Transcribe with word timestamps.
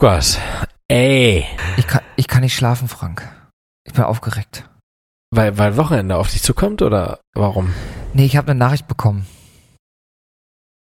Lukas. 0.00 0.38
Ey. 0.86 1.44
ich 1.76 1.88
kann, 1.88 2.02
ich 2.14 2.28
kann 2.28 2.42
nicht 2.42 2.54
schlafen, 2.54 2.86
Frank. 2.86 3.28
Ich 3.84 3.94
bin 3.94 4.04
aufgeregt. 4.04 4.62
Weil, 5.32 5.58
weil 5.58 5.76
Wochenende 5.76 6.14
auf 6.14 6.30
dich 6.30 6.40
zukommt 6.40 6.82
oder 6.82 7.18
warum? 7.34 7.74
Nee, 8.14 8.26
ich 8.26 8.36
habe 8.36 8.52
eine 8.52 8.60
Nachricht 8.60 8.86
bekommen. 8.86 9.26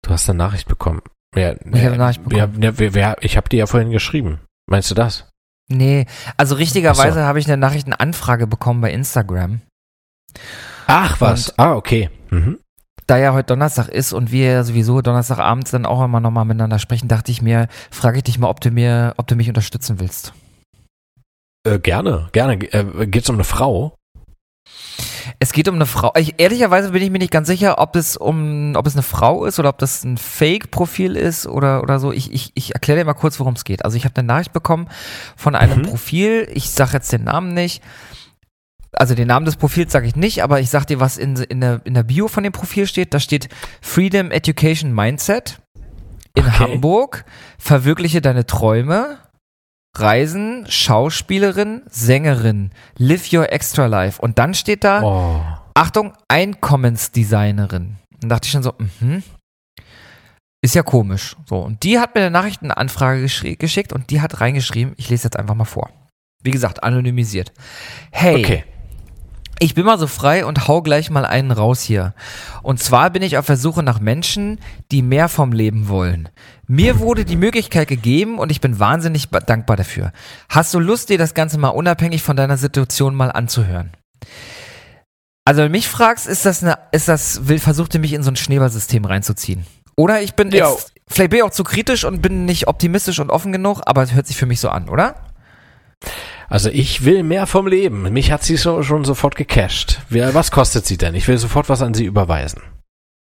Du 0.04 0.10
hast 0.10 0.28
eine 0.28 0.40
Nachricht 0.40 0.68
bekommen. 0.68 1.04
Ja, 1.36 1.52
Ich 1.52 1.60
habe 1.62 1.74
eine 1.76 1.98
Nachricht 1.98 2.22
ja, 2.32 2.48
bekommen. 2.48 2.64
ja, 2.64 2.80
wer, 2.80 2.94
wer, 2.96 3.18
ich 3.22 3.38
habe 3.38 3.50
dir 3.50 3.58
ja 3.58 3.68
vorhin 3.68 3.92
geschrieben. 3.92 4.40
Meinst 4.68 4.90
du 4.90 4.96
das? 4.96 5.30
Nee, 5.70 6.08
also 6.38 6.56
richtigerweise 6.56 7.22
Ach 7.22 7.28
habe 7.28 7.38
ich 7.38 7.46
eine 7.46 7.58
Nachrichtenanfrage 7.58 8.48
bekommen 8.48 8.82
bei 8.82 8.92
Instagram. 8.92 9.62
Ach 10.88 11.22
was. 11.22 11.54
ah, 11.60 11.76
okay. 11.76 12.10
Mhm. 12.32 12.60
Da 13.08 13.18
ja 13.18 13.34
heute 13.34 13.48
Donnerstag 13.48 13.90
ist 13.90 14.14
und 14.14 14.32
wir 14.32 14.64
sowieso 14.64 15.02
Donnerstagabends 15.02 15.72
dann 15.72 15.86
auch 15.86 16.04
immer 16.04 16.20
nochmal 16.20 16.46
miteinander 16.46 16.80
sprechen, 16.80 17.08
dachte 17.08 17.32
ich 17.32 17.42
mir, 17.42 17.68
frage 17.92 18.18
ich 18.18 18.24
dich 18.24 18.40
mal, 18.40 18.50
ob 18.50 18.62
du 18.62 18.72
mir, 18.72 19.14
ob 19.18 19.28
du 19.28 19.36
mich 19.36 19.50
unterstützen 19.50 20.00
willst. 20.00 20.34
Äh, 21.66 21.80
gerne, 21.80 22.30
gerne. 22.32 22.56
Äh, 22.56 23.08
geht's 23.08 23.30
um 23.30 23.36
eine 23.36 23.44
Frau? 23.44 23.96
Es 25.40 25.52
geht 25.54 25.68
um 25.68 25.76
eine 25.76 25.86
Frau. 25.86 26.12
Ich, 26.18 26.36
ehrlicherweise 26.38 26.92
bin 26.92 27.02
ich 27.02 27.10
mir 27.10 27.18
nicht 27.20 27.32
ganz 27.32 27.48
sicher, 27.48 27.80
ob 27.80 27.96
es 27.96 28.18
um, 28.18 28.76
ob 28.76 28.86
es 28.88 28.94
eine 28.94 29.04
Frau 29.04 29.46
ist 29.46 29.60
oder 29.60 29.70
ob 29.70 29.78
das 29.78 30.04
ein 30.04 30.18
Fake-Profil 30.18 31.16
ist 31.16 31.48
oder, 31.48 31.82
oder 31.82 32.00
so. 32.00 32.12
Ich, 32.12 32.32
ich, 32.32 32.52
ich 32.56 32.74
erkläre 32.74 33.00
dir 33.00 33.06
mal 33.06 33.14
kurz, 33.14 33.40
worum 33.40 33.54
es 33.54 33.64
geht. 33.64 33.84
Also 33.86 33.98
ich 33.98 34.06
habe 34.06 34.16
eine 34.18 34.28
Nachricht 34.28 34.54
bekommen 34.54 34.88
von 35.36 35.56
einem 35.56 35.80
Mhm. 35.80 35.84
Profil. 35.84 36.48
Ich 36.54 36.70
sage 36.70 36.94
jetzt 36.94 37.12
den 37.12 37.24
Namen 37.26 37.54
nicht. 37.54 37.82
Also 38.96 39.16
den 39.16 39.28
Namen 39.28 39.46
des 39.46 39.56
Profils 39.56 39.92
sage 39.92 40.08
ich 40.08 40.16
nicht, 40.16 40.44
aber 40.44 40.60
ich 40.60 40.70
sag 40.70 40.86
dir, 40.86 41.00
was 41.00 41.18
in, 41.18 41.36
in, 41.38 41.62
der, 41.62 41.82
in 41.84 41.94
der 41.94 42.04
Bio 42.04 42.28
von 42.28 42.44
dem 42.44 42.54
Profil 42.54 42.86
steht. 42.88 43.14
Da 43.14 43.20
steht 43.20 43.50
Freedom 43.82 44.32
Education 44.32 44.94
Mindset 44.94 45.60
in 46.36 46.46
Okay. 46.46 46.52
Hamburg. 46.60 47.26
Verwirkliche 47.58 48.22
deine 48.22 48.46
Träume. 48.46 49.18
Reisen, 49.96 50.66
Schauspielerin, 50.68 51.84
Sängerin, 51.88 52.72
live 52.98 53.32
your 53.32 53.52
extra 53.54 53.86
life. 53.86 54.20
Und 54.20 54.40
dann 54.40 54.56
steht 54.56 54.84
da, 54.84 55.04
Oh. 55.04 55.42
Achtung, 55.76 56.14
Einkommensdesignerin. 56.28 57.98
Dann 58.20 58.30
dachte 58.30 58.46
ich 58.48 58.52
schon 58.52 58.64
so, 58.64 58.74
mhm. 59.00 59.22
Ist 60.64 60.76
ja 60.76 60.82
komisch. 60.82 61.36
So, 61.46 61.58
und 61.58 61.84
die 61.84 62.00
hat 62.00 62.16
mir 62.16 62.22
eine 62.22 62.32
Nachrichtenanfrage 62.32 63.28
geschickt 63.58 63.92
und 63.92 64.10
die 64.10 64.22
hat 64.22 64.40
reingeschrieben, 64.40 64.94
ich 64.98 65.10
lese 65.10 65.26
jetzt 65.26 65.38
einfach 65.38 65.56
mal 65.56 65.66
vor. 65.66 65.90
Wie 66.42 66.52
gesagt, 66.52 66.84
anonymisiert. 66.84 67.52
Hey, 68.12 68.38
Okay. 68.44 68.64
Ich 69.60 69.76
bin 69.76 69.86
mal 69.86 70.00
so 70.00 70.08
frei 70.08 70.46
und 70.46 70.68
hau 70.68 70.82
gleich 70.82 71.10
mal 71.10 71.26
einen 71.26 71.52
raus 71.52 71.82
hier. 71.82 72.14
Und 72.64 72.82
zwar 72.82 73.10
bin 73.12 73.22
ich 73.22 73.38
auf 73.38 73.46
der 73.46 73.58
Suche 73.58 73.84
nach 73.84 74.00
Menschen, 74.00 74.60
die 74.92 75.02
mehr 75.02 75.30
vom 75.30 75.52
Leben 75.52 75.88
wollen. 75.88 76.30
Mir 76.68 77.00
wurde 77.00 77.24
die 77.24 77.36
Möglichkeit 77.36 77.88
gegeben 77.88 78.40
und 78.40 78.52
ich 78.52 78.62
bin 78.62 78.80
wahnsinnig 78.80 79.30
ba- 79.30 79.40
dankbar 79.40 79.78
dafür. 79.78 80.12
Hast 80.50 80.74
du 80.74 80.80
Lust, 80.80 81.10
dir 81.10 81.18
das 81.18 81.34
Ganze 81.34 81.58
mal 81.58 81.70
unabhängig 81.70 82.24
von 82.24 82.36
deiner 82.36 82.58
Situation 82.58 83.16
mal 83.16 83.32
anzuhören? 83.32 83.92
Also, 85.46 85.60
wenn 85.62 85.68
du 85.68 85.72
mich 85.78 85.88
fragst, 85.90 86.26
ist 86.28 86.46
das 86.46 86.64
eine, 86.64 86.78
ist 86.92 87.08
das, 87.08 87.48
will, 87.48 87.60
versuchte 87.60 88.00
mich 88.00 88.14
in 88.14 88.24
so 88.24 88.32
ein 88.32 88.38
Schneeballsystem 88.38 89.04
reinzuziehen. 89.06 89.66
Oder 89.96 90.22
ich 90.22 90.36
bin 90.36 90.52
jetzt, 90.52 90.94
vielleicht 91.08 91.30
bin 91.30 91.38
ich 91.40 91.44
auch 91.44 91.52
zu 91.52 91.64
kritisch 91.64 92.06
und 92.06 92.22
bin 92.22 92.46
nicht 92.46 92.68
optimistisch 92.68 93.20
und 93.20 93.30
offen 93.30 93.52
genug, 93.52 93.82
aber 93.86 94.04
es 94.04 94.14
hört 94.14 94.26
sich 94.26 94.38
für 94.38 94.46
mich 94.46 94.60
so 94.60 94.70
an, 94.70 94.90
oder? 94.90 95.16
Also 96.50 96.70
ich 96.70 97.06
will 97.06 97.24
mehr 97.24 97.48
vom 97.48 97.68
Leben. 97.68 98.12
Mich 98.14 98.32
hat 98.32 98.44
sie 98.44 98.58
so, 98.58 98.84
schon 98.84 99.06
sofort 99.06 99.36
gecasht. 99.36 100.00
Was 100.10 100.52
kostet 100.52 100.86
sie 100.86 100.98
denn? 100.98 101.16
Ich 101.16 101.28
will 101.28 101.38
sofort 101.38 101.70
was 101.70 101.82
an 101.82 101.94
sie 101.94 102.06
überweisen. 102.06 102.62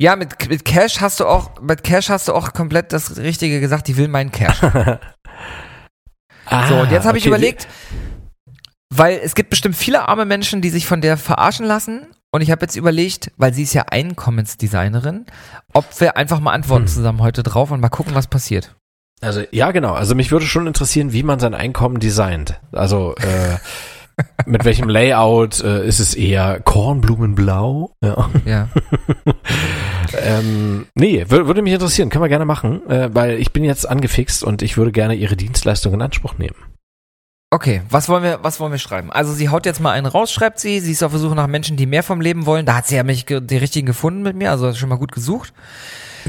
Ja, 0.02 0.16
mit, 0.16 0.50
mit 0.50 0.66
Cash 0.66 1.00
hast 1.02 1.20
du 1.20 1.26
auch, 1.26 1.62
mit 1.62 1.84
Cash 1.84 2.10
hast 2.10 2.28
du 2.28 2.34
auch 2.34 2.54
komplett 2.54 2.92
das 2.92 3.18
Richtige 3.18 3.60
gesagt, 3.60 3.88
die 3.88 3.96
will 3.98 4.08
meinen 4.08 4.32
Cash. 4.32 4.60
Ah, 6.46 6.68
So, 6.68 6.76
und 6.76 6.92
jetzt 6.92 7.06
habe 7.06 7.18
ich 7.18 7.24
okay. 7.24 7.30
überlegt, 7.30 7.68
weil 8.94 9.18
es 9.24 9.34
gibt 9.34 9.50
bestimmt 9.50 9.76
viele 9.78 10.10
arme 10.10 10.26
Menschen, 10.26 10.62
die 10.62 10.70
sich 10.70 10.86
von 10.86 11.00
der 11.02 11.16
verarschen 11.18 11.66
lassen. 11.66 12.08
Und 12.32 12.42
ich 12.42 12.52
habe 12.52 12.62
jetzt 12.64 12.76
überlegt, 12.76 13.32
weil 13.38 13.54
sie 13.54 13.64
ist 13.64 13.74
ja 13.74 13.84
Einkommensdesignerin, 13.90 15.26
ob 15.74 15.86
wir 16.02 16.18
einfach 16.18 16.40
mal 16.40 16.52
antworten 16.52 16.86
Hm. 16.86 16.92
zusammen 16.94 17.22
heute 17.22 17.44
drauf 17.44 17.72
und 17.72 17.80
mal 17.80 17.90
gucken, 17.90 18.14
was 18.16 18.28
passiert. 18.28 18.76
Also 19.24 19.44
ja, 19.52 19.72
genau. 19.72 19.94
Also 19.94 20.16
mich 20.16 20.32
würde 20.32 20.46
schon 20.46 20.68
interessieren, 20.68 21.14
wie 21.14 21.24
man 21.24 21.40
sein 21.40 21.54
Einkommen 21.54 22.00
designt. 22.00 22.60
Also 22.72 23.16
äh, 23.16 23.58
mit 24.46 24.66
welchem 24.66 24.90
Layout 24.90 25.64
äh, 25.64 25.88
ist 25.88 26.00
es 26.00 26.14
eher 26.14 26.60
Kornblumenblau? 26.60 27.96
Ja. 28.04 28.30
Ja. 28.46 28.70
ähm, 30.18 30.88
nee, 30.96 31.26
wür 31.30 31.48
würde 31.48 31.62
mich 31.62 31.74
interessieren. 31.74 32.10
Können 32.10 32.24
wir 32.24 32.30
gerne 32.30 32.46
machen, 32.46 32.88
äh, 32.90 33.10
weil 33.14 33.40
ich 33.40 33.54
bin 33.54 33.64
jetzt 33.64 33.90
angefixt 33.90 34.44
und 34.44 34.62
ich 34.62 34.78
würde 34.78 34.92
gerne 34.92 35.16
ihre 35.16 35.36
Dienstleistung 35.36 35.94
in 35.94 36.02
Anspruch 36.02 36.38
nehmen. 36.38 36.56
Okay, 37.50 37.84
was 37.88 38.10
wollen 38.10 38.24
wir, 38.24 38.40
was 38.42 38.60
wollen 38.60 38.72
wir 38.72 38.80
schreiben? 38.80 39.12
Also 39.12 39.32
sie 39.32 39.50
haut 39.50 39.68
jetzt 39.68 39.80
mal 39.80 39.92
einen 39.92 40.08
raus, 40.08 40.32
schreibt 40.32 40.60
sie. 40.60 40.80
Sie 40.80 40.92
ist 40.92 41.04
auf 41.04 41.12
der 41.12 41.20
Suche 41.20 41.36
nach 41.36 41.46
Menschen, 41.46 41.78
die 41.78 41.86
mehr 41.86 42.02
vom 42.02 42.20
Leben 42.20 42.48
wollen. 42.48 42.66
Da 42.66 42.76
hat 42.76 42.88
sie 42.88 42.96
ja 42.96 43.04
mich 43.04 43.26
die 43.26 43.58
richtigen 43.58 43.86
gefunden 43.86 44.24
mit 44.24 44.36
mir, 44.36 44.50
also 44.50 44.68
hat 44.68 44.76
schon 44.76 44.90
mal 44.90 44.98
gut 44.98 45.12
gesucht. 45.12 45.54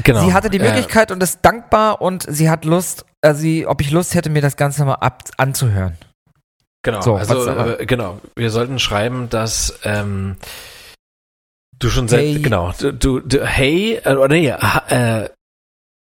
Genau. 0.03 0.25
Sie 0.25 0.33
hatte 0.33 0.49
die 0.49 0.59
Äh, 0.59 0.63
Möglichkeit 0.63 1.11
und 1.11 1.21
ist 1.23 1.39
dankbar 1.43 2.01
und 2.01 2.25
sie 2.27 2.49
hat 2.49 2.65
Lust, 2.65 3.05
äh, 3.21 3.33
sie, 3.33 3.65
ob 3.67 3.81
ich 3.81 3.91
Lust 3.91 4.13
hätte, 4.15 4.29
mir 4.29 4.41
das 4.41 4.57
Ganze 4.57 4.85
mal 4.85 4.95
ab, 4.95 5.23
anzuhören. 5.37 5.97
Genau, 6.83 7.01
So, 7.01 7.15
also 7.15 7.49
äh, 7.49 7.85
genau. 7.85 8.19
Wir 8.35 8.51
sollten 8.51 8.77
schreiben, 8.77 9.29
dass 9.29 9.79
ähm, 9.83 10.37
du 11.79 11.89
schon 11.89 12.07
seit 12.07 12.19
Hey. 12.21 12.39
genau 12.41 12.73
du, 12.77 12.93
du, 12.93 13.19
du 13.21 13.45
hey 13.45 13.99
äh, 14.03 14.15
oder 14.15 14.27
nee, 14.35 14.51
ha, 14.51 14.83
äh, 15.23 15.29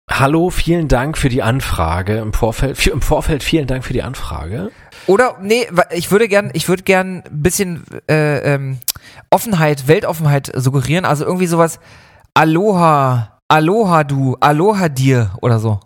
hallo, 0.10 0.50
vielen 0.50 0.88
Dank 0.88 1.18
für 1.18 1.30
die 1.30 1.42
Anfrage 1.42 2.18
im 2.18 2.34
Vorfeld. 2.34 2.86
Im 2.88 3.02
Vorfeld 3.02 3.44
vielen 3.44 3.68
Dank 3.68 3.86
für 3.86 3.94
die 3.94 4.04
Anfrage. 4.04 4.72
Oder, 5.06 5.38
nee, 5.42 5.68
ich 5.92 6.12
würde 6.12 6.28
gern, 6.28 6.50
ich 6.54 6.68
würde 6.68 6.84
gern 6.84 7.24
ein 7.26 7.42
bisschen 7.44 7.84
äh, 8.10 8.56
ähm, 8.56 8.80
Offenheit, 9.30 9.88
Weltoffenheit 9.88 10.52
suggerieren. 10.54 11.06
Also 11.06 11.24
irgendwie 11.24 11.48
sowas, 11.48 11.80
Aloha, 12.34 13.37
Aloha 13.50 14.04
du, 14.04 14.36
Aloha 14.42 14.90
dir 14.90 15.32
oder 15.42 15.60
so. 15.60 15.80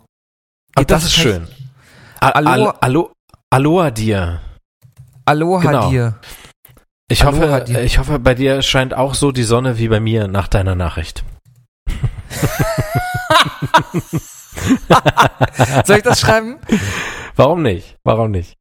Ach, 0.74 0.80
Geht 0.80 0.90
das 0.90 1.04
ist 1.04 1.16
ich- 1.16 1.22
schön. 1.22 1.46
A 2.20 2.28
Aloha- 2.30 2.52
Alo 2.54 2.70
Alo 2.80 3.12
Aloha 3.50 3.90
dir. 3.90 4.40
Aloha 5.24 5.60
Genau. 5.62 5.90
dir. 5.90 6.14
Ich 7.08 7.24
Aloha 7.24 7.40
hoffe, 7.58 7.64
dir. 7.66 7.82
ich 7.82 7.98
hoffe, 7.98 8.18
bei 8.18 8.34
dir 8.34 8.62
scheint 8.62 8.94
auch 8.94 9.14
so 9.14 9.30
die 9.32 9.42
Sonne 9.44 9.78
wie 9.78 9.88
bei 9.88 10.00
mir 10.00 10.26
nach 10.28 10.48
deiner 10.48 10.74
Nachricht. 10.74 11.24
Soll 15.84 15.96
ich 15.98 16.02
das 16.02 16.20
schreiben? 16.20 16.58
Warum 17.36 17.62
nicht? 17.62 17.96
Warum 18.04 18.30
nicht? 18.30 18.56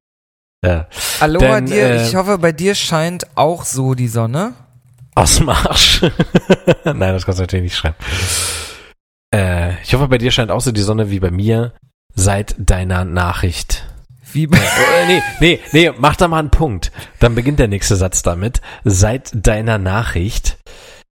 Ja. 0.64 0.88
Aloha 1.20 1.56
Denn, 1.56 1.66
dir, 1.68 1.86
äh, 1.92 2.08
ich 2.08 2.16
hoffe, 2.16 2.38
bei 2.38 2.52
dir 2.52 2.76
scheint 2.76 3.26
auch 3.36 3.64
so 3.66 3.94
die 3.96 4.08
Sonne. 4.08 4.54
Aus 5.16 5.38
dem 5.38 5.50
Arsch. 5.50 6.02
Nein, 6.86 7.00
das 7.14 7.26
kannst 7.26 7.40
du 7.40 7.44
natürlich 7.44 7.64
nicht 7.64 7.76
schreiben. 7.78 7.96
Äh, 9.34 9.82
ich 9.84 9.94
hoffe, 9.94 10.08
bei 10.08 10.18
dir 10.18 10.32
scheint 10.32 10.52
auch 10.52 10.62
so 10.62 10.72
die 10.72 10.82
Sonne 10.82 11.10
wie 11.10 11.20
bei 11.20 11.32
mir 11.32 11.74
seit 12.14 12.56
deiner 12.58 13.06
Nachricht. 13.06 13.88
Wie 14.34 14.48
bei, 14.48 14.58
äh, 14.58 15.08
nee, 15.08 15.22
nee, 15.40 15.60
nee, 15.72 15.92
mach 15.98 16.16
da 16.16 16.28
mal 16.28 16.40
einen 16.40 16.52
Punkt. 16.52 16.92
Dann 17.20 17.36
beginnt 17.36 17.60
der 17.60 17.68
nächste 17.68 17.96
Satz 17.96 18.22
damit. 18.24 18.62
Seit 18.84 19.30
deiner 19.46 19.78
Nachricht 19.78 20.58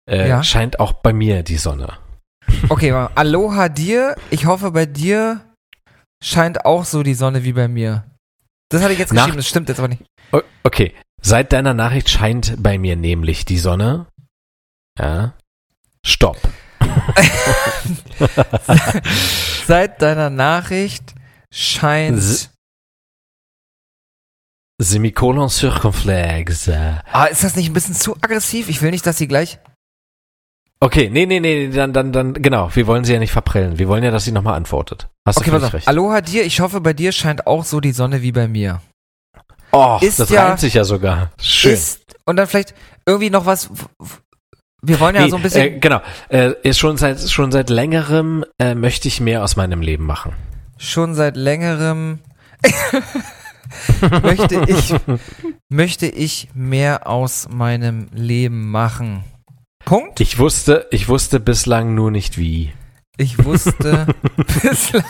äh, 0.09 0.29
Ja. 0.29 0.43
scheint 0.43 0.81
auch 0.81 0.93
bei 0.95 1.13
mir 1.13 1.43
die 1.43 1.57
Sonne. 1.57 1.95
okay, 2.69 2.93
Aloha 2.93 3.69
dir, 3.69 4.17
ich 4.31 4.47
hoffe, 4.47 4.71
bei 4.71 4.87
dir 4.87 5.41
scheint 6.23 6.65
auch 6.65 6.85
so 6.85 7.03
die 7.03 7.15
Sonne 7.15 7.45
wie 7.45 7.53
bei 7.53 7.69
mir. 7.69 8.05
Das 8.71 8.83
hatte 8.83 8.93
ich 8.93 8.99
jetzt 8.99 9.13
Nach- 9.13 9.23
geschrieben, 9.25 9.37
das 9.39 9.49
stimmt 9.49 9.69
jetzt 9.69 9.79
aber 9.79 9.89
nicht. 9.89 10.03
Okay, 10.63 10.95
seit 11.23 11.53
deiner 11.53 11.75
Nachricht 11.75 12.09
scheint 12.11 12.55
bei 12.63 12.79
mir 12.79 12.97
nämlich 12.97 13.45
die 13.45 13.59
Sonne. 13.59 14.07
Ja. 14.99 15.35
Stopp. 16.05 16.39
Seit 19.67 20.01
deiner 20.03 20.31
Nachricht 20.31 21.15
scheint. 21.51 22.19
S- 22.19 22.51
Semikolon 24.79 25.49
circonflex. 25.49 26.69
Ah, 26.69 27.25
ist 27.27 27.43
das 27.45 27.57
nicht 27.57 27.71
ein 27.71 27.73
bisschen 27.73 27.95
zu 27.95 28.15
aggressiv? 28.17 28.69
Ich 28.69 28.83
will 28.83 28.91
nicht, 28.91 29.07
dass 29.07 29.17
sie 29.19 29.29
gleich. 29.29 29.59
Okay, 30.81 31.09
nee, 31.09 31.25
nee, 31.25 31.41
nee, 31.41 31.69
dann, 31.69 31.95
dann, 31.95 32.13
dann, 32.13 32.35
genau. 32.35 32.75
Wir 32.77 32.87
wollen 32.87 33.05
sie 33.05 33.15
ja 33.15 33.19
nicht 33.19 33.33
verprellen. 33.33 33.79
Wir 33.79 33.89
wollen 33.89 34.05
ja, 34.05 34.11
dass 34.11 34.25
sie 34.25 34.33
nochmal 34.33 34.55
antwortet. 34.55 35.09
Hast 35.27 35.39
Okay, 35.39 35.51
du 35.51 35.59
pass 35.59 35.73
recht. 35.73 35.89
Aloha 35.89 36.21
dir, 36.21 36.45
ich 36.45 36.61
hoffe, 36.61 36.83
bei 36.83 36.93
dir 36.93 37.13
scheint 37.13 37.47
auch 37.47 37.65
so 37.65 37.81
die 37.81 37.93
Sonne 37.93 38.21
wie 38.21 38.33
bei 38.33 38.47
mir. 38.47 38.83
Oh, 39.73 39.99
Ist 40.03 40.21
das 40.21 40.29
ja- 40.29 40.47
reimt 40.49 40.61
sich 40.61 40.75
ja 40.75 40.85
sogar. 40.85 41.33
Schön. 41.41 41.73
Ist, 41.73 42.03
und 42.27 42.37
dann 42.37 42.47
vielleicht 42.47 42.75
irgendwie 43.07 43.31
noch 43.31 43.47
was. 43.47 43.71
Wir 44.87 45.01
wollen 45.01 45.15
ja 45.17 45.23
Nee, 45.23 45.31
so 45.31 45.37
ein 45.37 45.43
bisschen. 45.43 45.63
Äh, 45.63 45.79
genau. 45.79 46.01
Äh, 46.29 46.53
ist 46.63 46.79
schon 46.79 46.97
seit 46.97 47.21
schon 47.31 47.51
seit 47.51 47.71
längerem 47.71 48.45
äh, 48.59 48.75
möchte 48.75 49.09
ich 49.09 49.21
mehr 49.21 49.43
aus 49.43 49.57
meinem 49.57 49.81
Leben 49.81 50.05
machen. 50.07 50.33
schon 50.79 51.15
seit 51.15 51.37
längerem 51.37 52.21
möchte 54.23 54.63
ich 54.67 54.95
möchte 55.69 56.07
ich 56.07 56.49
mehr 56.55 57.07
aus 57.09 57.49
meinem 57.51 58.09
Leben 58.13 58.71
machen. 58.71 59.25
Punkt. 59.85 60.21
Ich 60.21 60.39
wusste, 60.39 60.87
ich 60.91 61.09
wusste 61.09 61.41
bislang 61.41 61.95
nur 61.95 62.11
nicht 62.11 62.39
wie. 62.39 62.73
Ich 63.17 63.45
wusste 63.45 64.07
bislang 64.63 65.05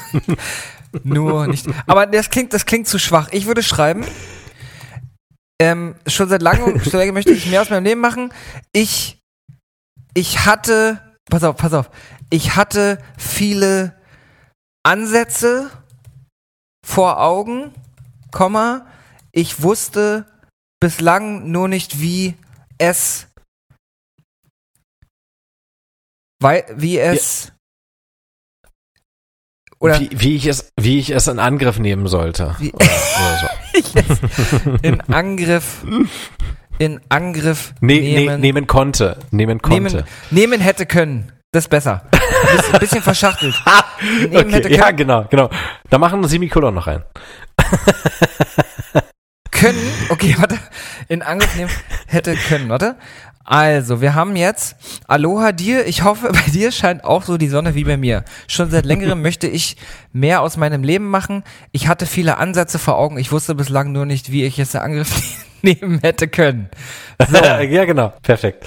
nur 1.02 1.46
nicht. 1.46 1.66
Aber 1.86 2.06
das 2.06 2.30
klingt, 2.30 2.52
das 2.52 2.66
klingt 2.66 2.86
zu 2.86 2.98
schwach. 2.98 3.28
Ich 3.32 3.46
würde 3.46 3.62
schreiben, 3.62 4.04
ähm, 5.58 5.94
schon 6.06 6.28
seit 6.28 6.42
langem, 6.42 6.80
schon 6.82 7.00
lange 7.00 7.12
möchte 7.12 7.32
ich 7.32 7.46
mehr 7.46 7.62
aus 7.62 7.70
meinem 7.70 7.84
Leben 7.84 8.00
machen. 8.00 8.32
Ich, 8.72 9.15
ich 10.16 10.46
hatte, 10.46 11.14
pass 11.30 11.44
auf, 11.44 11.56
pass 11.56 11.74
auf, 11.74 11.90
ich 12.30 12.56
hatte 12.56 12.98
viele 13.18 14.00
Ansätze 14.82 15.70
vor 16.84 17.20
Augen, 17.20 17.74
Komma, 18.32 18.86
ich 19.32 19.62
wusste 19.62 20.24
bislang 20.80 21.50
nur 21.50 21.68
nicht, 21.68 22.00
wie 22.00 22.34
es, 22.78 23.26
wie 26.76 26.98
es, 26.98 27.52
oder 29.78 30.00
wie, 30.00 30.08
wie, 30.12 30.36
ich 30.36 30.46
es, 30.46 30.70
wie 30.80 30.98
ich 30.98 31.10
es 31.10 31.26
in 31.26 31.38
Angriff 31.38 31.78
nehmen 31.78 32.06
sollte. 32.08 32.56
Wie- 32.58 32.72
Oder, 32.72 32.84
oder 32.84 33.50
so. 34.62 34.76
in 34.82 35.00
Angriff, 35.02 35.84
in 36.78 37.00
Angriff 37.08 37.72
Nee, 37.80 38.00
nee, 38.00 38.18
nehmen, 38.20 38.40
nehmen 38.40 38.66
konnte. 38.66 39.16
Nehmen 39.30 39.60
konnte. 39.62 39.80
nehmen, 39.80 40.04
nehmen 40.30 40.60
hätte 40.60 40.86
können. 40.86 41.32
Das 41.52 41.64
ist 41.64 41.68
besser. 41.68 42.02
Ein 42.12 42.56
bisschen, 42.56 42.74
ein 42.74 42.80
bisschen 42.80 43.02
verschachtelt. 43.02 43.54
Nehmen 44.30 44.50
hätte 44.50 44.68
Okay, 44.68 44.76
ja, 44.76 44.84
können, 44.84 44.96
genau, 44.98 45.24
genau. 45.30 45.50
Da 45.88 45.98
machen 45.98 46.20
wir 46.20 46.28
Semikolon 46.28 46.74
noch 46.74 46.86
rein. 46.86 47.02
können. 49.50 49.78
Okay, 50.10 50.34
warte. 50.38 50.58
In 51.08 51.22
Angriff 51.22 51.54
nehmen 51.56 51.70
hätte 52.08 52.34
können. 52.34 52.68
Warte. 52.68 52.96
Also, 53.46 54.00
wir 54.00 54.14
haben 54.14 54.34
jetzt 54.34 54.76
Aloha 55.06 55.52
dir. 55.52 55.86
Ich 55.86 56.02
hoffe, 56.02 56.28
bei 56.32 56.50
dir 56.50 56.72
scheint 56.72 57.04
auch 57.04 57.22
so 57.22 57.38
die 57.38 57.48
Sonne 57.48 57.74
wie 57.74 57.84
bei 57.84 57.96
mir. 57.96 58.24
Schon 58.48 58.70
seit 58.70 58.84
längerem 58.84 59.22
möchte 59.22 59.46
ich 59.46 59.76
mehr 60.12 60.42
aus 60.42 60.56
meinem 60.56 60.82
Leben 60.82 61.08
machen. 61.08 61.44
Ich 61.72 61.86
hatte 61.88 62.06
viele 62.06 62.38
Ansätze 62.38 62.78
vor 62.78 62.98
Augen. 62.98 63.18
Ich 63.18 63.30
wusste 63.32 63.54
bislang 63.54 63.92
nur 63.92 64.04
nicht, 64.04 64.32
wie 64.32 64.44
ich 64.44 64.58
es 64.58 64.74
in 64.74 64.80
Angriff 64.80 65.46
nehmen 65.62 66.00
hätte 66.00 66.28
können. 66.28 66.68
So, 67.28 67.36
ja, 67.38 67.84
genau. 67.84 68.12
Perfekt. 68.22 68.66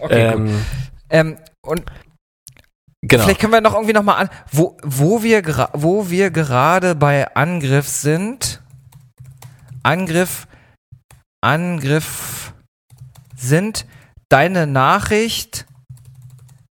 okay, 0.00 0.32
gut. 0.32 0.40
ähm, 0.40 0.64
Ähm, 1.10 1.36
und 1.62 1.82
genau. 3.02 3.24
Vielleicht 3.24 3.40
können 3.40 3.52
wir 3.52 3.60
noch 3.60 3.74
irgendwie 3.74 3.92
noch 3.92 4.02
mal 4.02 4.14
an, 4.14 4.28
wo, 4.50 4.76
wo 4.82 5.22
wir 5.22 5.42
wo 5.74 6.10
wir 6.10 6.30
gerade 6.30 6.94
bei 6.94 7.34
Angriff 7.34 7.88
sind. 7.88 8.62
Angriff, 9.82 10.48
Angriff 11.40 12.52
sind. 13.36 13.86
Deine 14.28 14.66
Nachricht 14.66 15.66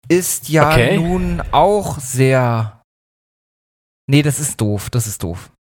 ist 0.07 0.49
ja 0.49 0.71
Okay. 0.71 0.97
nun 0.97 1.41
auch 1.51 1.99
sehr. 1.99 2.81
Nee, 4.09 4.21
das 4.21 4.39
ist 4.39 4.59
doof. 4.59 4.89
Das 4.89 5.07
ist 5.07 5.21
doof. 5.23 5.51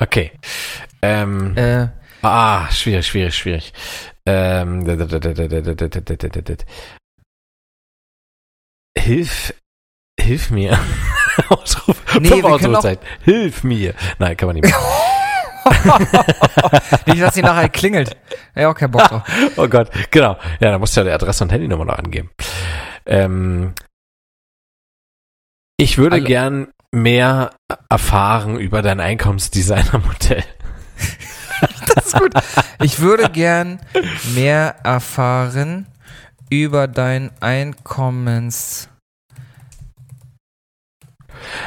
Okay. 0.00 0.32
Ähm, 1.02 1.56
Äh, 1.56 1.88
ah, 2.22 2.70
schwierig, 2.70 3.06
schwierig, 3.06 3.34
schwierig. 3.36 3.72
Ähm, 4.26 4.84
hilf, 8.96 9.54
hilf 10.20 10.50
mir. 10.50 10.78
Ausruf, 11.48 12.02
Nee. 12.20 12.42
Hilf 13.22 13.64
mir. 13.64 13.94
Nein, 14.18 14.36
kann 14.36 14.46
man 14.48 14.56
nicht 14.56 14.70
machen. 14.70 14.84
nicht, 17.06 17.20
dass 17.22 17.34
sie 17.34 17.42
nachher 17.42 17.68
klingelt. 17.68 18.16
Ja, 18.54 18.70
auch 18.70 18.74
keinen 18.74 18.90
Bock 18.90 19.02
drauf. 19.08 19.22
Oh 19.56 19.68
Gott, 19.68 19.90
genau. 20.10 20.36
Ja, 20.60 20.70
da 20.72 20.78
musst 20.78 20.96
du 20.96 21.00
ja 21.00 21.04
die 21.04 21.12
Adresse 21.12 21.44
und 21.44 21.52
Handynummer 21.52 21.84
noch 21.84 21.98
angeben. 21.98 22.30
Ähm, 23.06 23.74
ich 25.76 25.98
würde 25.98 26.16
Alle- 26.16 26.24
gern 26.24 26.68
mehr 26.92 27.50
erfahren 27.88 28.58
über 28.58 28.82
dein 28.82 29.00
Einkommensdesigner-Modell. 29.00 30.44
Das 31.94 32.06
ist 32.06 32.18
gut. 32.18 32.32
Ich 32.82 33.00
würde 33.00 33.28
gern 33.30 33.80
mehr 34.34 34.76
erfahren 34.84 35.86
über 36.50 36.86
dein 36.88 37.30
Einkommens. 37.40 38.89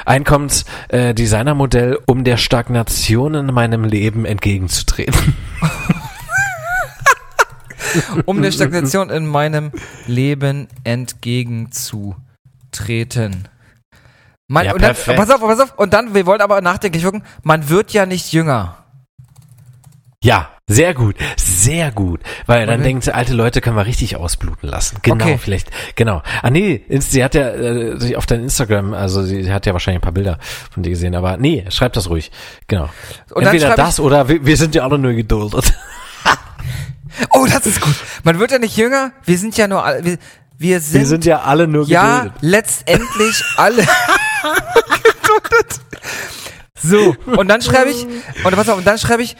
Einkommensdesigner-Modell, 0.05 1.99
um 2.07 2.23
der 2.23 2.37
Stagnation 2.37 3.35
in 3.35 3.47
meinem 3.47 3.83
Leben 3.83 4.25
entgegenzutreten. 4.25 5.35
um 8.25 8.41
der 8.41 8.51
Stagnation 8.51 9.09
in 9.09 9.27
meinem 9.27 9.71
Leben 10.07 10.67
entgegenzutreten. 10.83 13.47
Man, 14.47 14.65
Ja, 14.65 14.73
und 14.73 14.81
dann, 14.81 14.93
pass 14.93 15.29
auf, 15.29 15.41
pass 15.41 15.59
auf. 15.59 15.77
Und 15.77 15.93
dann, 15.93 16.13
wir 16.13 16.25
wollen 16.25 16.41
aber 16.41 16.61
nachdenklich 16.61 17.03
wirken, 17.03 17.23
man 17.43 17.69
wird 17.69 17.93
ja 17.93 18.05
nicht 18.05 18.33
jünger. 18.33 18.77
Ja, 20.23 20.49
sehr 20.67 20.93
gut, 20.93 21.15
sehr 21.35 21.91
gut. 21.91 22.21
Weil 22.45 22.65
dann 22.65 22.75
Okay. 22.79 22.83
denkt, 22.89 23.09
alte 23.13 23.33
Leute 23.33 23.59
können 23.61 23.75
wir 23.75 23.85
richtig 23.85 24.15
ausbluten 24.15 24.69
lassen. 24.69 24.97
Genau, 25.01 25.25
Okay. 25.25 25.37
vielleicht, 25.37 25.69
genau. 25.95 26.21
Ah 26.41 26.49
nee, 26.49 26.83
sie 26.89 27.23
hat 27.23 27.35
ja 27.35 27.49
äh, 27.49 27.99
sich 27.99 28.15
auf 28.15 28.25
dein 28.25 28.43
Instagram, 28.43 28.93
also 28.93 29.23
sie 29.23 29.51
hat 29.51 29.65
ja 29.65 29.73
wahrscheinlich 29.73 29.99
ein 29.99 30.03
paar 30.05 30.13
Bilder 30.13 30.39
von 30.71 30.81
dir 30.83 30.89
gesehen, 30.91 31.15
aber 31.15 31.35
nee, 31.37 31.65
schreib 31.69 31.93
das 31.93 32.09
ruhig. 32.09 32.31
Genau. 32.67 32.89
Und 33.31 33.43
Entweder 33.43 33.75
das 33.75 33.99
oder 33.99 34.29
wir, 34.29 34.45
wir 34.45 34.55
sind 34.57 34.73
ja 34.75 34.83
alle 34.83 34.97
nur 34.97 35.13
geduldet. 35.13 35.73
Oh, 37.29 37.45
das 37.45 37.67
ist 37.67 37.79
gut. 37.79 37.93
Man 38.23 38.39
wird 38.39 38.49
ja 38.51 38.57
nicht 38.57 38.75
jünger. 38.75 39.11
Wir 39.23 39.37
sind 39.37 39.55
ja 39.55 39.67
nur, 39.67 39.85
alle- 39.85 40.03
wir, 40.03 40.17
wir 40.57 40.79
sind, 40.79 41.01
Wir 41.01 41.05
sind 41.07 41.25
ja 41.25 41.41
alle 41.41 41.67
nur 41.67 41.85
ja 41.87 42.21
geduldet. 42.23 42.37
letztendlich 42.41 43.43
alle 43.57 43.83
geduldet. 45.03 45.79
So, 46.81 47.15
und 47.37 47.47
dann 47.49 47.61
schreibe 47.61 47.91
ich, 47.91 48.05
und 48.43 48.55
pass 48.55 48.67
auf, 48.67 48.77
und 48.79 48.87
dann 48.87 48.97
schreibe 48.97 49.21
ich, 49.23 49.37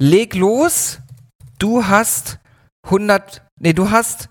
leg 0.00 0.34
los, 0.34 1.00
du 1.58 1.86
hast 1.86 2.38
100, 2.86 3.42
nee, 3.60 3.72
du 3.72 3.90
hast 3.90 4.28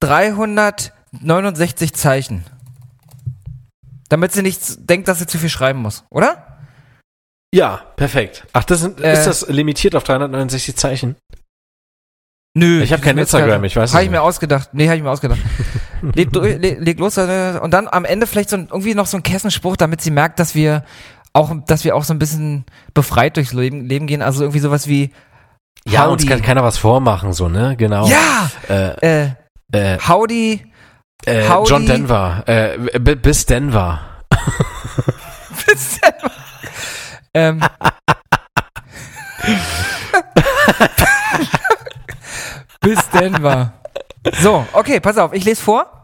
369 0.00 1.92
Zeichen. 1.94 2.44
Damit 4.08 4.32
sie 4.32 4.42
nicht 4.42 4.88
denkt, 4.90 5.08
dass 5.08 5.18
sie 5.20 5.26
zu 5.26 5.38
viel 5.38 5.48
schreiben 5.48 5.80
muss, 5.80 6.04
oder? 6.10 6.58
Ja, 7.54 7.78
perfekt. 7.96 8.46
Ach, 8.52 8.64
das 8.64 8.80
sind, 8.80 9.00
Äh. 9.00 9.12
ist 9.12 9.26
das 9.26 9.48
limitiert 9.48 9.94
auf 9.96 10.04
369 10.04 10.76
Zeichen? 10.76 11.16
Nö. 12.56 12.82
Ich 12.82 12.92
hab 12.92 13.00
kein 13.02 13.16
Instagram, 13.16 13.62
ich 13.64 13.76
weiß 13.76 13.90
es 13.90 13.94
Habe 13.94 14.02
ich 14.04 14.10
nicht. 14.10 14.18
mir 14.18 14.22
ausgedacht. 14.22 14.70
Nee, 14.72 14.86
habe 14.88 14.96
ich 14.96 15.02
mir 15.04 15.10
ausgedacht. 15.10 15.38
leg, 16.14 16.34
leg, 16.34 16.80
leg 16.80 16.98
los 16.98 17.16
äh, 17.16 17.58
und 17.62 17.70
dann 17.72 17.86
am 17.86 18.04
Ende 18.04 18.26
vielleicht 18.26 18.50
so 18.50 18.56
ein, 18.56 18.66
irgendwie 18.70 18.94
noch 18.94 19.06
so 19.06 19.16
ein 19.16 19.22
Kessenspruch, 19.22 19.76
damit 19.76 20.00
sie 20.00 20.10
merkt, 20.10 20.40
dass 20.40 20.56
wir 20.56 20.84
auch, 21.32 21.52
dass 21.66 21.84
wir 21.84 21.94
auch 21.96 22.04
so 22.04 22.12
ein 22.14 22.18
bisschen 22.18 22.64
befreit 22.94 23.36
durchs 23.36 23.52
Leben, 23.52 23.84
Leben 23.84 24.06
gehen. 24.06 24.22
Also 24.22 24.42
irgendwie 24.44 24.58
sowas 24.60 24.86
wie 24.88 25.12
Ja, 25.86 26.02
Howdy. 26.02 26.12
uns 26.12 26.26
kann 26.26 26.42
keiner 26.42 26.62
was 26.64 26.78
vormachen, 26.78 27.32
so, 27.32 27.48
ne? 27.48 27.76
Genau. 27.76 28.06
Ja! 28.08 28.50
Äh, 28.68 29.24
Äh, 29.24 29.30
äh, 29.72 29.98
Howdy. 30.06 30.66
äh, 31.26 31.48
Howdy. 31.48 31.70
John 31.70 31.86
Denver. 31.86 32.42
Äh, 32.46 32.98
b- 32.98 33.14
bis 33.14 33.46
Denver. 33.46 34.00
ähm, 37.34 37.60
Bis 42.80 43.08
Denver. 43.10 43.72
So, 44.42 44.66
okay, 44.72 45.00
pass 45.00 45.16
auf, 45.18 45.32
ich 45.32 45.44
lese 45.44 45.62
vor. 45.62 45.99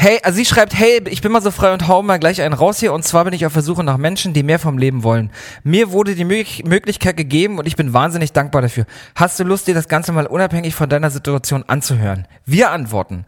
Hey, 0.00 0.20
also 0.22 0.36
sie 0.36 0.44
schreibt, 0.44 0.78
hey, 0.78 1.02
ich 1.08 1.22
bin 1.22 1.32
mal 1.32 1.42
so 1.42 1.50
frei 1.50 1.72
und 1.72 1.88
hau 1.88 2.04
mal 2.04 2.20
gleich 2.20 2.40
einen 2.40 2.54
raus 2.54 2.78
hier. 2.78 2.92
Und 2.92 3.02
zwar 3.02 3.24
bin 3.24 3.32
ich 3.32 3.44
auf 3.44 3.52
der 3.52 3.62
Suche 3.62 3.82
nach 3.82 3.96
Menschen, 3.96 4.32
die 4.32 4.44
mehr 4.44 4.60
vom 4.60 4.78
Leben 4.78 5.02
wollen. 5.02 5.30
Mir 5.64 5.90
wurde 5.90 6.14
die 6.14 6.24
Möglich 6.24 6.62
Möglichkeit 6.64 7.16
gegeben 7.16 7.58
und 7.58 7.66
ich 7.66 7.74
bin 7.74 7.92
wahnsinnig 7.92 8.32
dankbar 8.32 8.62
dafür. 8.62 8.86
Hast 9.16 9.40
du 9.40 9.42
Lust, 9.44 9.66
dir 9.66 9.74
das 9.74 9.88
Ganze 9.88 10.12
mal 10.12 10.28
unabhängig 10.28 10.76
von 10.76 10.88
deiner 10.88 11.10
Situation 11.10 11.64
anzuhören? 11.66 12.28
Wir 12.46 12.70
antworten. 12.70 13.24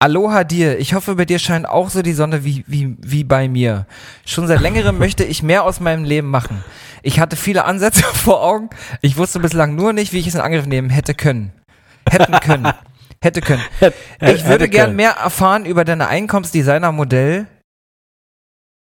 Aloha 0.00 0.42
dir. 0.42 0.80
Ich 0.80 0.92
hoffe, 0.92 1.14
bei 1.14 1.24
dir 1.24 1.38
scheint 1.38 1.68
auch 1.68 1.88
so 1.88 2.02
die 2.02 2.14
Sonne 2.14 2.42
wie, 2.44 2.64
wie, 2.66 2.96
wie 3.00 3.22
bei 3.22 3.46
mir. 3.48 3.86
Schon 4.26 4.48
seit 4.48 4.60
längerem 4.60 4.98
möchte 4.98 5.22
ich 5.22 5.44
mehr 5.44 5.62
aus 5.62 5.78
meinem 5.78 6.02
Leben 6.02 6.30
machen. 6.30 6.64
Ich 7.02 7.20
hatte 7.20 7.36
viele 7.36 7.64
Ansätze 7.64 8.02
vor 8.12 8.42
Augen. 8.42 8.70
Ich 9.02 9.16
wusste 9.16 9.38
bislang 9.38 9.76
nur 9.76 9.92
nicht, 9.92 10.12
wie 10.12 10.18
ich 10.18 10.26
es 10.26 10.34
in 10.34 10.40
Angriff 10.40 10.66
nehmen 10.66 10.90
hätte 10.90 11.14
können. 11.14 11.52
Hätten 12.10 12.32
können. 12.40 12.72
Hätte 13.20 13.40
können. 13.40 13.62
Ich 14.20 14.44
würde 14.46 14.68
gern 14.68 14.86
können. 14.86 14.96
mehr 14.96 15.12
erfahren 15.12 15.64
über 15.66 15.84
dein 15.84 16.00
Einkommensdesigner-Modell, 16.00 17.46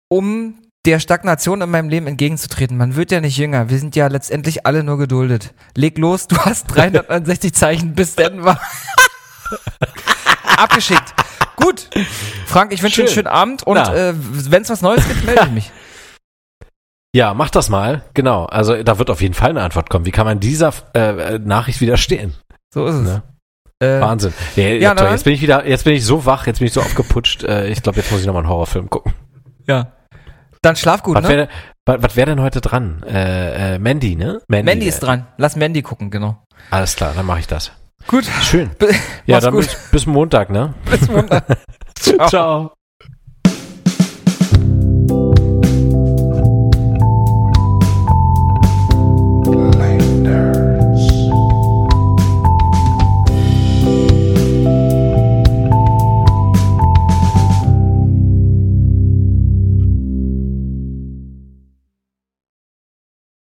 um 0.08 0.58
der 0.84 1.00
Stagnation 1.00 1.62
in 1.62 1.70
meinem 1.70 1.88
Leben 1.88 2.06
entgegenzutreten. 2.06 2.76
Man 2.76 2.94
wird 2.96 3.10
ja 3.10 3.20
nicht 3.20 3.36
jünger. 3.36 3.70
Wir 3.70 3.78
sind 3.78 3.96
ja 3.96 4.06
letztendlich 4.06 4.66
alle 4.66 4.84
nur 4.84 4.98
geduldet. 4.98 5.52
Leg 5.74 5.98
los, 5.98 6.28
du 6.28 6.36
hast 6.38 6.66
369 6.74 7.54
Zeichen 7.54 7.94
bis 7.94 8.14
Denver. 8.14 8.60
Abgeschickt. 10.56 11.14
Gut. 11.56 11.88
Frank, 12.46 12.72
ich 12.72 12.82
wünsche 12.82 12.96
dir 12.96 13.02
einen 13.02 13.08
Schön. 13.08 13.14
schönen 13.14 13.26
Abend 13.26 13.62
und 13.64 13.76
äh, 13.78 14.12
wenn 14.16 14.62
es 14.62 14.70
was 14.70 14.82
Neues 14.82 15.06
gibt, 15.08 15.24
melde 15.24 15.44
ich 15.46 15.52
mich. 15.52 15.72
Ja, 17.14 17.32
mach 17.34 17.50
das 17.50 17.68
mal. 17.70 18.02
Genau. 18.14 18.44
Also 18.44 18.82
da 18.82 18.98
wird 18.98 19.10
auf 19.10 19.22
jeden 19.22 19.34
Fall 19.34 19.50
eine 19.50 19.62
Antwort 19.62 19.88
kommen. 19.90 20.04
Wie 20.04 20.10
kann 20.10 20.26
man 20.26 20.38
dieser 20.38 20.72
äh, 20.94 21.34
äh, 21.34 21.38
Nachricht 21.38 21.80
widerstehen? 21.80 22.34
So 22.72 22.86
ist 22.86 22.94
es. 22.96 23.02
Ne? 23.02 23.22
Äh, 23.78 24.00
Wahnsinn. 24.00 24.32
Ja, 24.56 24.64
Ja, 24.68 24.94
toll. 24.94 25.08
jetzt 25.10 25.24
bin 25.24 25.34
ich 25.34 25.42
wieder, 25.42 25.66
jetzt 25.66 25.84
bin 25.84 25.94
ich 25.94 26.04
so 26.04 26.24
wach, 26.24 26.46
jetzt 26.46 26.58
bin 26.60 26.66
ich 26.68 26.72
so 26.72 26.80
aufgeputscht. 26.80 27.44
Äh, 27.44 27.68
ich 27.68 27.82
glaube, 27.82 27.98
jetzt 27.98 28.10
muss 28.10 28.20
ich 28.20 28.26
nochmal 28.26 28.42
einen 28.42 28.50
Horrorfilm 28.50 28.88
gucken. 28.90 29.12
ja. 29.66 29.92
Dann 30.62 30.74
schlaf 30.74 31.02
gut, 31.04 31.14
Was 31.14 31.22
ne? 31.22 31.28
wäre 31.28 31.48
was, 31.84 32.02
was 32.02 32.16
wär 32.16 32.26
denn 32.26 32.40
heute 32.40 32.60
dran? 32.60 33.00
Äh, 33.06 33.74
äh, 33.74 33.78
Mandy, 33.78 34.16
ne? 34.16 34.40
Mandy 34.48 34.86
ist 34.86 34.96
äh, 34.96 35.06
dran. 35.06 35.26
Lass 35.36 35.54
Mandy 35.54 35.82
gucken, 35.82 36.10
genau. 36.10 36.42
Alles 36.70 36.96
klar, 36.96 37.12
dann 37.14 37.24
mache 37.24 37.38
ich 37.38 37.46
das. 37.46 37.70
Gut. 38.08 38.24
Schön. 38.42 38.70
B- 38.78 38.86
Ja, 39.26 39.38
dann 39.38 39.54
bis, 39.54 39.76
bis 39.92 40.06
Montag, 40.06 40.50
ne? 40.50 40.74
Bis 40.90 41.06
Montag. 41.08 41.44
Ciao. 41.94 42.28
Ciao. 42.28 42.72